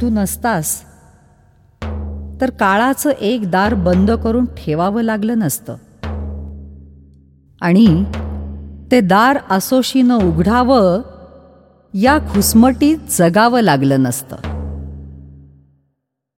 तू 0.00 0.08
नसतास. 0.10 0.80
तर 2.40 2.50
काळाचं 2.50 3.10
एक 3.10 3.50
दार 3.50 3.74
बंद 3.74 4.10
करून 4.10 4.44
ठेवावं 4.44 5.02
लागलं 5.02 5.38
नसतं. 5.38 5.76
आणि 7.60 8.04
ते 8.90 9.00
दार 9.00 9.38
असोशीनं 9.50 10.18
उघडावं 10.18 11.00
या 11.94 12.18
घुसमटीत 12.18 12.98
जगावं 13.18 13.60
लागलं 13.60 14.02
नसतं. 14.02 14.36